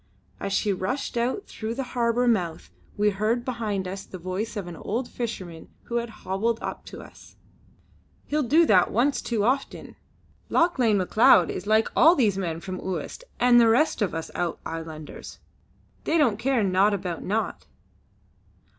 As 0.39 0.51
she 0.51 0.73
rushed 0.73 1.15
out 1.15 1.45
through 1.45 1.75
the 1.75 1.83
harbour 1.93 2.27
mouth 2.27 2.71
we 2.97 3.11
heard 3.11 3.45
behind 3.45 3.87
us 3.87 4.03
the 4.03 4.17
voice 4.17 4.57
of 4.57 4.65
an 4.65 4.75
old 4.75 5.07
fisherman 5.07 5.69
who 5.83 5.97
had 5.97 6.09
hobbled 6.09 6.57
up 6.59 6.85
to 6.85 7.01
us: 7.03 7.35
"He'll 8.25 8.41
do 8.41 8.65
that 8.65 8.89
once 8.89 9.21
too 9.21 9.43
often! 9.43 9.95
Lauchlane 10.49 10.97
Macleod 10.97 11.51
is 11.51 11.67
like 11.67 11.87
all 11.95 12.15
these 12.15 12.35
men 12.35 12.59
from 12.61 12.79
Uist 12.81 13.23
and 13.39 13.61
the 13.61 13.67
rest 13.69 14.01
of 14.01 14.09
the 14.09 14.31
Out 14.33 14.59
Islanders. 14.65 15.37
They 16.05 16.17
don't 16.17 16.39
care 16.39 16.63
'naught 16.63 16.95
about 16.95 17.21
naught.'" 17.23 17.67